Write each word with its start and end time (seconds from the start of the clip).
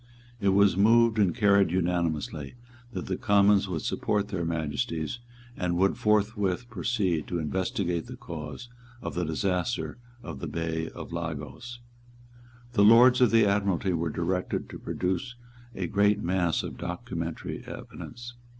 It 0.39 0.49
was 0.49 0.75
moved 0.75 1.19
and 1.19 1.35
carried 1.35 1.69
unanimously, 1.69 2.55
that 2.91 3.05
the 3.05 3.17
Commons 3.17 3.69
would 3.69 3.83
support 3.83 4.29
their 4.29 4.43
Majesties, 4.43 5.19
and 5.55 5.77
would 5.77 5.95
forthwith 5.95 6.67
proceed 6.71 7.27
to 7.27 7.37
investigate 7.37 8.07
the 8.07 8.17
cause 8.17 8.67
of 9.03 9.13
the 9.13 9.23
disaster 9.23 9.99
in 10.23 10.39
the 10.39 10.47
Bay 10.47 10.89
of 10.95 11.13
Lagos. 11.13 11.81
The 12.73 12.83
Lords 12.83 13.21
of 13.21 13.29
the 13.29 13.45
Admiralty 13.45 13.93
were 13.93 14.09
directed 14.09 14.69
to 14.71 14.79
produce 14.79 15.35
a 15.75 15.85
great 15.85 16.19
mass 16.19 16.63
of 16.63 16.79
documentary 16.79 17.63
evidence. 17.67 18.33